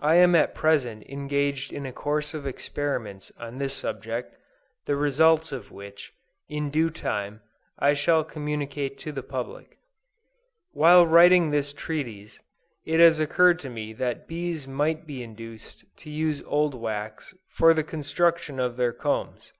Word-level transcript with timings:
I 0.00 0.14
am 0.14 0.34
at 0.34 0.54
present 0.54 1.04
engaged 1.06 1.70
in 1.70 1.84
a 1.84 1.92
course 1.92 2.32
of 2.32 2.46
experiments 2.46 3.30
on 3.38 3.58
this 3.58 3.74
subject, 3.74 4.34
the 4.86 4.96
results 4.96 5.52
of 5.52 5.70
which, 5.70 6.14
in 6.48 6.70
due 6.70 6.88
time, 6.88 7.42
I 7.78 7.92
shall 7.92 8.24
communicate 8.24 8.96
to 9.00 9.12
the 9.12 9.22
public. 9.22 9.76
While 10.72 11.06
writing 11.06 11.50
this 11.50 11.74
treatise, 11.74 12.40
it 12.86 13.00
has 13.00 13.20
occurred 13.20 13.58
to 13.58 13.68
me 13.68 13.92
that 13.92 14.26
bees 14.26 14.66
might 14.66 15.06
be 15.06 15.22
induced 15.22 15.84
to 15.98 16.08
use 16.10 16.40
old 16.46 16.74
wax 16.74 17.34
for 17.50 17.74
the 17.74 17.84
construction 17.84 18.58
of 18.58 18.78
their 18.78 18.94
combs. 18.94 19.52